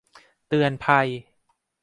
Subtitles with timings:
[0.47, 1.07] เตือนภัย